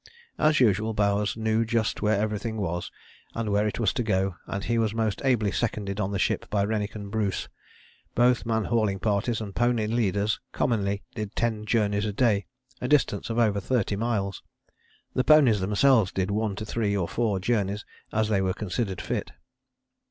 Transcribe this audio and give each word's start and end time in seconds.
As 0.39 0.59
usual 0.59 0.95
Bowers 0.95 1.37
knew 1.37 1.63
just 1.63 2.01
where 2.01 2.19
everything 2.19 2.57
was, 2.57 2.91
and 3.35 3.51
where 3.51 3.67
it 3.67 3.77
was 3.79 3.93
to 3.93 4.01
go, 4.01 4.35
and 4.47 4.63
he 4.63 4.79
was 4.79 4.95
most 4.95 5.21
ably 5.23 5.51
seconded 5.51 5.99
on 5.99 6.09
the 6.11 6.17
ship 6.17 6.49
by 6.49 6.65
Rennick 6.65 6.95
and 6.95 7.11
Bruce. 7.11 7.49
Both 8.15 8.43
man 8.43 8.63
hauling 8.65 8.97
parties 8.97 9.39
and 9.41 9.53
pony 9.53 9.85
leaders 9.85 10.39
commonly 10.53 11.03
did 11.13 11.35
ten 11.35 11.65
journeys 11.65 12.05
a 12.05 12.13
day, 12.13 12.47
a 12.81 12.87
distance 12.87 13.29
of 13.29 13.37
over 13.37 13.59
thirty 13.59 13.95
miles. 13.95 14.41
The 15.13 15.23
ponies 15.23 15.59
themselves 15.59 16.11
did 16.11 16.31
one 16.31 16.55
to 16.55 16.65
three 16.65 16.97
or 16.97 17.07
four 17.07 17.39
journeys 17.39 17.85
as 18.11 18.27
they 18.27 18.41
were 18.41 18.55
considered 18.55 19.01
fit. 19.01 19.31